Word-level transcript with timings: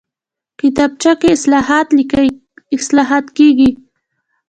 کتابچه 0.59 1.13
کې 1.19 1.29
اصلاحات 3.19 3.25
کېږي 3.37 3.69